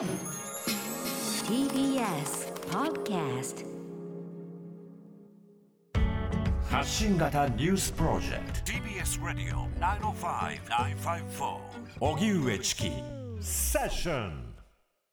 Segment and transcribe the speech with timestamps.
[0.00, 0.08] TBS
[2.70, 3.66] Podcast
[6.70, 8.72] 発信型ニュースプロジェクト。
[8.72, 11.58] TBS ラディオ905-954
[12.00, 12.90] おぎゅうえちき
[13.42, 14.54] セッション。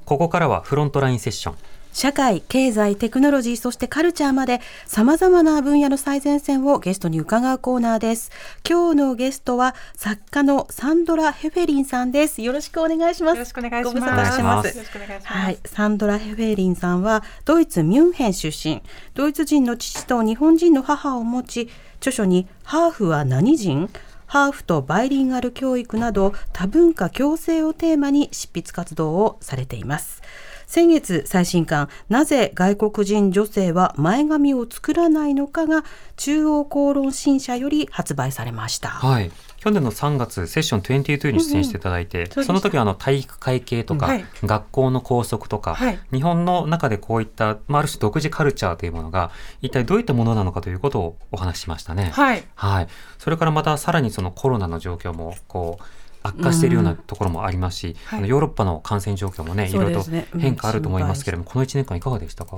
[0.05, 1.55] ここからはフロントラインセッション
[1.93, 8.31] 社会、経済、テクノロジー、そしてカルチャーまで様々な分野の最前線をゲストに伺うコーナーです。
[8.67, 12.41] 今日のゲストは作家のサンドラ・ヘフェリンさんです。
[12.41, 13.35] よろしくお願いします。
[13.35, 13.93] よろしくお願いします。
[13.95, 14.67] ご無沙汰してます。
[14.67, 15.27] よろしくお願いします。
[15.27, 18.84] はい、サンドラ・ヘフェリンさんはドイツ・ミュンヘン出身、
[19.15, 23.90] ドイツ人の父と日本人の母を持ち、著書にハーフは何人？
[24.27, 30.21] ハーフとバイリンガル教育など多文化共生をテーマに執筆活動をされています。
[30.67, 35.84] 先月最新刊なぜ外国人女性は前髪を作らないのかが
[36.17, 38.90] 中央公論新社より発売されました。
[38.90, 52.12] はい去年の3月セッション22に出演していただいて、うんうんその時はあの体育会系とか、はい学校の校則とか、はい日本の中でこういった、まあ、ある種独自カルチャーというものが一体どういったものなのかということをお話ししましたね。
[52.13, 52.43] はい。
[52.55, 55.84] はい、それからまたさらにそのコロナの状況もこう
[56.27, 58.20] 悪化しているようなところもありますし、はい。
[58.20, 59.70] あのヨーロッパの感染状況もね。
[59.70, 62.57] いろいろと変化あると思いますけれども、この1年間いかがでしたか？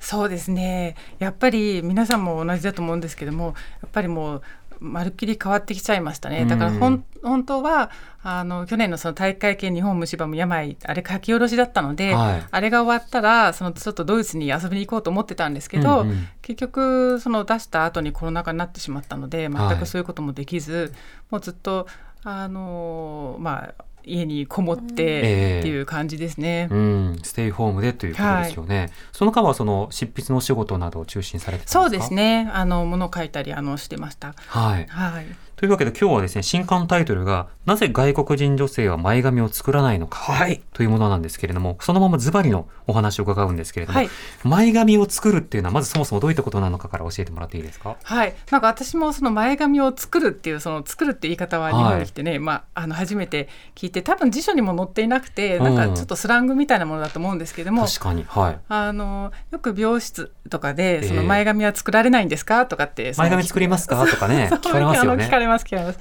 [0.00, 0.96] そうですね。
[1.18, 3.52] やっぱり皆さんも同じだと思うんですけども、や
[3.86, 4.42] っぱりもう。
[4.80, 6.44] まるっきり変わってきちゃいましたね。
[6.44, 7.04] だから本
[7.46, 7.90] 当は
[8.22, 12.42] あの去年のその大会系日本虫歯も病あれ書き下ろしだったので、はい。
[12.50, 16.28] あれが終わったらそのちょっとドイツに遊びに行こうと思ってたんですけど、うんうん。
[16.42, 20.92] 結局その出した後にコロナ禍になってしまったのではい全くそういうこともできず、
[21.30, 21.86] もうずっと
[22.24, 26.68] あのまあ家にこもってっていう感じですね。
[26.70, 28.90] うん、ステイホームでということですよね。
[29.12, 31.80] その間はその執筆のお仕事などを中心されてたんですか？
[31.82, 32.12] そうです。
[32.12, 32.50] ね。
[32.52, 34.34] あの物を書いたりあのしてました。
[34.36, 34.86] はい。
[34.88, 35.26] はい。
[35.56, 40.62] というわけで今日はですね、新刊タイトルが、なぜ外国人女性は前髪を作らないのか、はい。
[40.72, 44.08] というものなんですけれども、そのままズバリのお話を伺うんですけれども、はい。
[44.42, 47.96] 前髪を作るっていうのは、まずそもそもどういったことなのかから教えてもらっていいですか？
[48.02, 48.34] はい。
[48.50, 57.86] なんか私もその前髪を作るっていうその作るって言い方は日本に来てね、まああの初めて聞いて、多分辞書にも載っていなくて、なんかちょっとスラングみたいなものだと思うんですけども。
[57.86, 58.24] 確かに。
[58.28, 58.58] はい。
[58.68, 61.08] あのよく美容室とかでええ。
[61.08, 62.66] その前髪は作られないんですか？
[62.66, 64.04] とかって前髪作りますか？
[64.06, 65.46] とかね、 聞かれますよねあの聞か。
[65.46, 65.98] れます聞かれます。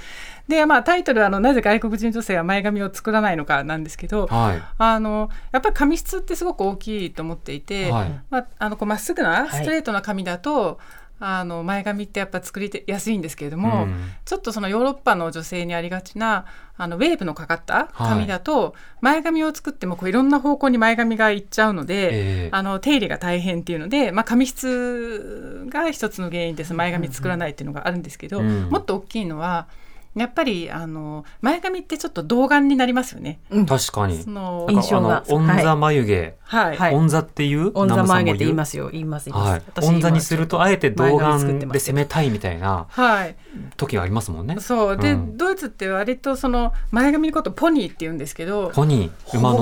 [0.47, 4.61] でまあタイトルはあのなぜ外国人女性は前髪を作らないのかなんですけど、はい。
[4.77, 10.79] あのやっぱり髪質ってすごく大きいと思っていて、はいまあ、あのこうまっすぐなはいストレートな髪だと、
[11.19, 14.11] あの前髪ってやっぱ作りやすいんですけれども、うん。
[14.25, 22.09] ちょっとそのヨーロッパの女性にありがちなあのウェーブのかかった髪だと、前髪を作ってもこういろんな方向に前髪がいっちゃうので、え
[22.47, 22.49] え。
[22.51, 26.73] あの手入れが大変っていうので、まあ、髪質が一つの原因です。
[26.73, 28.69] 前髪作らないっていうのがあるんですけど、うん。
[28.69, 29.67] もっと大きいのは
[30.15, 33.39] やっぱりあの前髪ってちょっと童顔になりますよね。
[33.49, 34.21] 確かに。
[34.21, 38.55] その印象があの、オンザ眉毛、はい、はいオンザっていう、オンザ眉毛って言いす。
[38.55, 38.89] ますよ。
[38.89, 39.29] 言います。
[39.31, 39.51] 言います。
[39.51, 39.61] はい。
[39.67, 43.35] 私オンザにすると、あえて童顔ますで攻めたいみたいなはい、
[43.75, 44.57] 時がありますもんね。
[44.59, 49.57] そうで、うんドイツって割とその前髪のことポニーって言うんですけどポニー、馬の、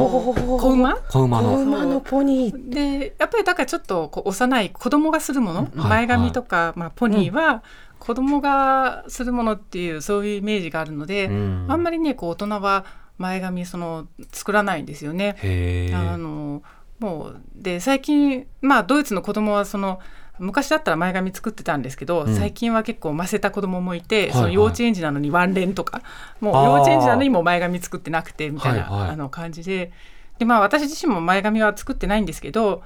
[0.59, 0.95] 子馬？
[0.97, 1.61] 子馬の。
[1.61, 2.69] 馬のポニー。
[2.69, 5.65] でやっぱりだからちょっとこう幼い子供がするもの、は
[5.97, 7.63] い前髪とか、まあ、ポニーは
[8.01, 11.65] 子供がするものっていうそういうイメージがあるので、うん。
[11.69, 12.83] あんまりねこう大人は
[13.19, 15.35] 前髪その作らないんですよね。
[15.43, 16.17] へあえ。
[16.17, 16.63] の
[16.99, 19.99] もうで最近まあドイツの子供はその
[20.39, 22.35] 昔だったら前髪作ってたんですけど、うん。
[22.35, 26.01] 最近は結構ませた子供もいて、はいその幼稚園児なのにワンレンとか
[26.39, 29.09] もう幼稚園児なのにもう前髪作ってなくてみたいな、はいはい。
[29.11, 29.91] あの感じで。
[30.39, 32.81] でまあ私自身も前髪は作ってないんですけど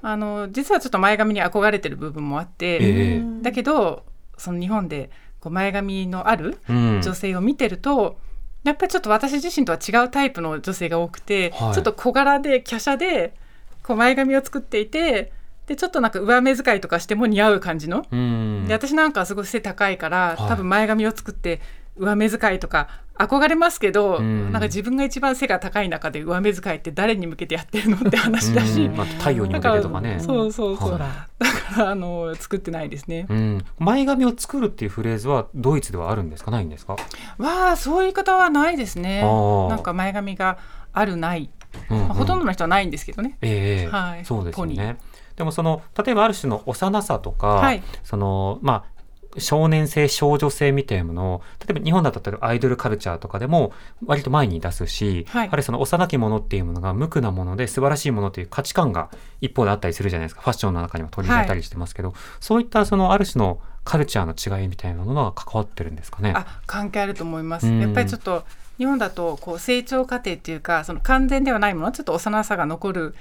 [0.00, 2.78] あの実はちょっと前髪に憧れてる部分もあって、え
[3.18, 3.22] え。
[3.42, 4.06] だけど
[4.36, 7.00] その日本でこう前髪のあるうん。
[7.02, 8.18] 女性を見てると、
[8.64, 11.74] やっぱりちょっと私自身とは違うタイプの女性が多くて、はい。
[11.74, 13.34] ちょっと小柄で華奢で
[13.82, 15.32] こう前髪を作っていて
[15.66, 18.64] でちょっとなんか上目遣いとかしても似合う感じの、うん。
[18.66, 20.48] で私なんかはすごい背高いから、はい。
[20.48, 21.60] 多分前髪を作って
[21.96, 24.50] 上目遣いとか憧れますけど、うん。
[24.52, 28.96] なんか自分が一番背が高い中で上目遣いって誰に向けてやってるのって話だし、うん。
[28.96, 30.18] まあ、太陽に向けてとかね。
[30.20, 31.00] そうそうそう、はい。
[31.38, 33.26] だからあの作ってないですね。
[33.28, 36.50] うん、前髪を作るっていうフレーズはドイツではあるんですか？
[36.50, 36.96] ないんですか、
[37.38, 39.22] わあそういう方はないですね。
[39.68, 40.58] なんか前髪が
[40.92, 41.50] あるない、
[41.90, 42.08] うんうん。
[42.08, 43.38] まあほとんどの人はないんですけどね。
[43.42, 44.24] ええはい。
[44.24, 44.96] そうですね。
[45.36, 47.82] でもその例えばある種の幼さとか、はい。
[48.02, 48.93] そのまあ
[49.38, 53.72] 少年性少女性みたいなものを例えば日本だと例えばアイドルカルチャーとかでも
[54.06, 55.44] 割と前に出すし、はい。
[55.46, 59.10] やはりその幼きものっていうものが無垢なもので素晴らしいものという価値観が
[59.40, 60.42] 一方であったりするじゃないですか。
[60.42, 66.32] ファッションの中にも取り入れたりしてますけど、そういったそのある種のカルチャーの違いみたいなものが関わってるんですかね。
[66.34, 67.80] あ関係あると思います、うん。
[67.80, 68.44] やっぱりちょっと
[68.78, 73.14] 日本だとこう成長過程っていうかその完全ではないものちょっと幼さが残る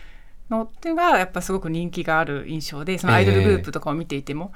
[0.49, 4.51] のっていうのがやっぱすごく人気がある印象でそのアイドルグループとかを見ていても。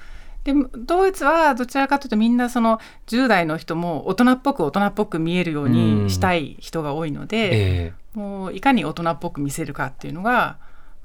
[0.48, 7.50] でドイツはどちらかというとみんなその10代の人も大人っぽく大人っぽく見えるようにしたい人が多いので、
[7.88, 10.58] えもういかに大人っぽく見せるかっていうのが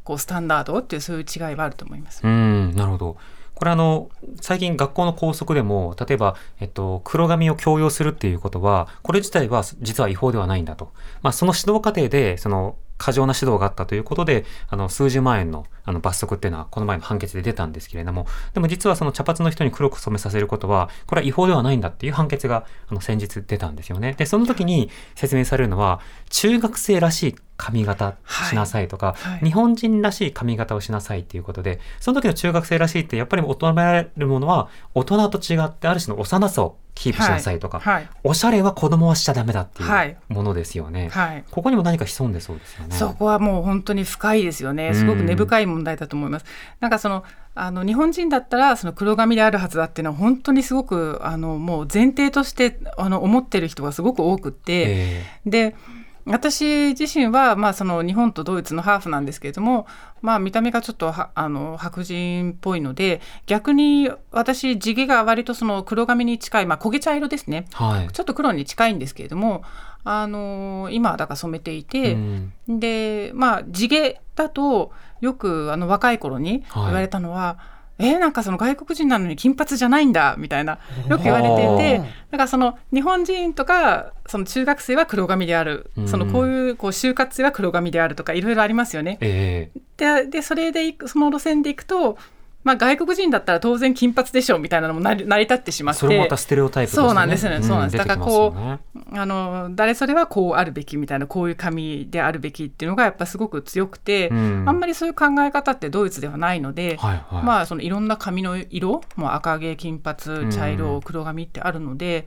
[0.05, 2.21] こうスタンダードっていうそういう違いはあると思います。
[2.23, 3.17] えうんなるほど。
[3.57, 4.11] これあの
[4.41, 24.13] 最近学校の校則でも例えば、えっと、黒髪を強要するっていうことはこれ自体は実は違法ではないんだと、まあ、その指導過程でその過剰な指導があったということで、あの、数十万円のあの罰則っていうのは、この前の判決で出たんですけれども、でも実はその茶髪の人に黒く染めさせることは、これは違法ではないんだっていう判決が、あの、先日出たんですよね。
[24.13, 26.01] で、その時に説明されるのは、
[26.31, 28.17] 中学生らしい髪型
[28.49, 41.09] しなさいとか、はいはい日本人らしい髪型をしなさいっていうことで、その時の中学生らしいって、やっぱり求められるものは、大人と違ってある種の幼さをキープしなさいとか、はいおしゃれは子供はしちゃダメだっていはいうものですよね。
[41.11, 42.97] はいここにも何か潜んでそうですよね。
[42.97, 44.95] そこはもう本当に深いですよね。
[44.95, 46.47] すごく根深い問題だと思います。
[46.81, 47.25] なんかその
[47.55, 55.77] あの日本人だったらその黒髪であるはずだっていうのは本当にすごくあのもう前提としてあの思ってる人がすごく多くって、えで
[56.25, 59.87] 私自身は、まあ、その日本とドイツのハーフなんですけれども、
[60.21, 67.67] まあ、見た目がちょっとはあの白人っぽいので逆に私地毛が割とその黒髪に近い、まあ、焦げ茶色ですね。
[67.73, 68.09] えはい。
[68.13, 69.63] ちょっと黒に近いんですけれども、
[70.05, 72.53] あの今はだから染めていて、うん。
[72.69, 76.85] でまあ地毛だとよくあの若い頃にはい。
[76.85, 77.59] 言われたのは、
[77.99, 80.79] えーなんかその外国人なのに金髪じゃないんだみたいな
[81.09, 86.09] よく言われていてはだからその日本人とかその中学生は黒髪である、うん。
[86.09, 89.19] そのこういうこう就活生は黒髪であるとかいろいろありますよね。
[89.21, 89.81] ええ。
[90.25, 92.17] ででそれでいくその路線でいくと、
[92.65, 96.01] まあ、外国人だったら当然金髪でしょみたいなのも成り成り立ってしまって。
[96.01, 97.63] それもまたステレオタイプとして、ね、そうなんですね。
[97.63, 97.97] そうなんです。
[97.97, 104.65] だからこうあの誰それはこうあるべきみたいなこういう髪であるべきっていうのがやっぱすごく強くて、うん。
[104.69, 107.45] あんまりそういう考え方ってドイツではないので、はいはい。
[107.45, 112.27] まあそのいろんな髪の色もう赤毛金髪茶色黒髪ってあるので、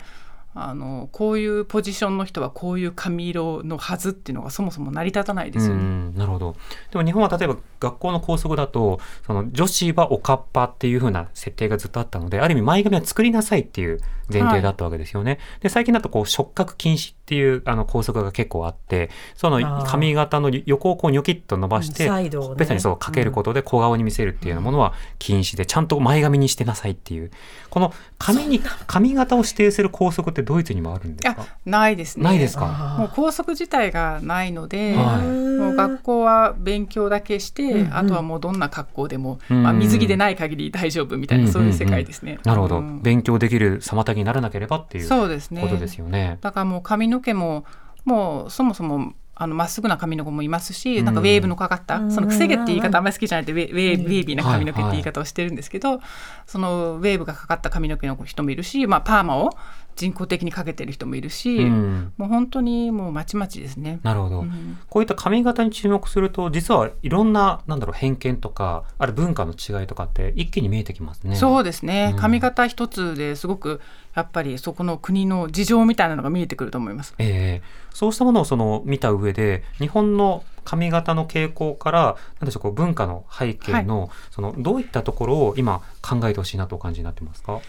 [0.58, 6.14] あのこういうポジションの人はこういう髪色のはずっていうのがそもそも成り立たないですよね。
[6.18, 6.56] なるほど。
[6.92, 14.00] でも日本は例えば学校の校則だと、その女子はおかっぱっていうふうな設定がずっとあったので、ある意味前髪は作りなさいっていう
[14.32, 15.40] 前提だったわけですよね。
[15.60, 27.32] で、最近だとこう触覚禁止っていうあの校則が結構あって、その髪型の横をこうニョキッと伸ばして、ほっぺたにそうかけることで小顔に見せるっていうようなものは禁止で、ちゃんと前髪にしてなさいっていう、
[27.72, 32.24] この髪に、髪型を指定する校則ってドイツにもあるんですいやかないですね。
[32.24, 32.98] ないですか？
[33.00, 35.26] もう校則自体がないので、はい。
[35.26, 37.98] もう学校は勉強だけして、うんうん。
[37.98, 39.64] あとはもうどんな格好でも、うん。
[39.64, 41.52] まあ、水着でない限り大丈夫みたいな、うん。
[41.52, 42.38] そういう世界ですね。
[42.44, 43.02] なるほど、うん。
[43.02, 45.62] 勉強できる妨げにならなければっていうそうですね。
[45.62, 46.38] ことですよね。
[46.42, 47.66] だからもう髪の毛も
[48.04, 51.06] もうそもそもあのまっすぐな髪の子もいますし、うん。
[51.06, 52.12] なんかウェーブのかかった、うん。
[52.12, 56.00] そのくせ毛って言い方あんまり好きじゃないでウェウェーウェービーな髪の毛って言い方をしてるんですけど、
[56.46, 59.50] そのウェーブがかかった髪の毛の人もいるし、まあ、パーマを
[59.96, 64.00] 人工的にかけてる人もいるし、うんもう本当にもうまちまちですね。
[64.04, 71.36] なるほど、うんこういった髪型に注目すると実はいろんななんだろう偏見とかある文化の違いとかって一気に見えてきますね。
[71.36, 73.82] そうですね、うん髪型一つですごく
[74.16, 77.14] やっぱりそこの国の事情みたいなのが見えてくると思います。
[77.18, 87.60] ええそうしたものをその見た上で日本の髪型の傾向からなんでしょうこう文化の背景の、そのどういったところを今考えてほしいなとお感じになってますか？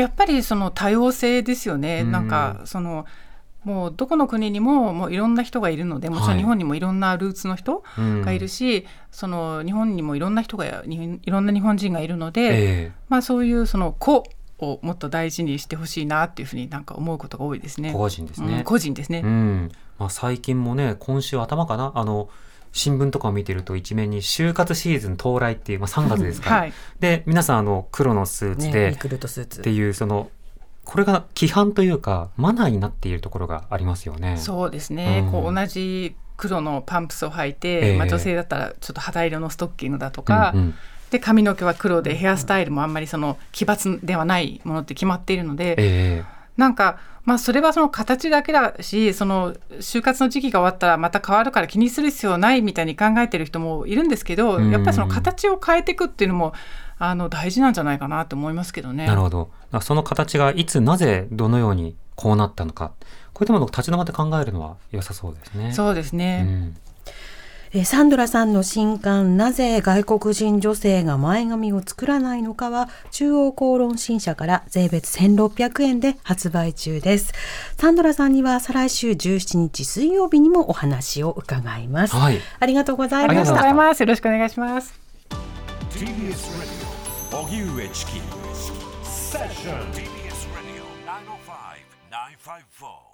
[0.00, 2.12] やっぱりその多様性ですよね、うん。
[2.12, 3.04] なんかその
[3.64, 8.22] もうどこの国にももういろんな人がいるのでもちろはいん日本にもいろんなルーツの人うん。
[8.22, 12.48] がいるし、その日本にもいろんな人がにいろんな日本人がいるので、え
[12.90, 12.92] え。
[13.08, 14.24] まあ、そういうその個
[14.60, 17.92] をもっと大事にしてほしいなっていうふうになんか思うことが多いですね。
[17.92, 18.58] 個人ですね。
[18.58, 19.22] うん個人ですね。
[19.24, 19.70] うん。
[19.98, 21.92] まあ、最近もね今週頭かな？
[21.96, 22.28] あの
[22.72, 30.30] 新聞とかを見てると一面に就活シーズン到来っていう、まあ、3月ですから、はい、で皆さんあの黒のスーツね、でっていうその
[30.84, 34.38] これが規範というかマナーになっているところがありますよね。
[34.38, 35.32] そうですね、うん。
[35.32, 37.98] こう同じ黒のパンプスを履いて、ええ。
[37.98, 40.74] まあ、女性だったらちょっと肌色のストッキングだとか、うんうん。
[41.10, 46.24] で髪の毛は黒でヘアスタイルもあんまりその奇抜ではないものって決まっているので、え
[46.58, 54.70] なんか、まあ、それはその形だけだしその就活の時期が終わったらまた変わるから気にする必要ないみたいに考えてる人もいるんですけど、うん。
[54.70, 56.52] やっぱりその形を変えていくっていうのも
[56.98, 59.04] あの大事なんじゃないかなと思いますけどね。
[59.04, 59.50] えなるほど。
[59.80, 62.92] その形がいつなぜどのようにこうなったのか。
[63.34, 65.72] こういったものを立ち止まって考えるのは良さそうですね。
[65.72, 66.76] そうですね、うん
[67.72, 77.32] えーサンドラさんの新刊なぜ外国人女性が前髪を作らないのかは中央公論新社から税別1600円で発売中です。
[77.76, 82.16] サンドラさんには再来週17日水曜日にもお話を伺います。
[82.16, 83.62] はいありがとうございありがとうごました。
[83.64, 84.00] ざいます。
[84.00, 84.94] よろしくお願いします。
[85.90, 86.06] TBS
[87.32, 88.12] Radio 荻上チキ
[89.04, 90.84] セッション TBS Radio
[92.10, 93.07] 905-954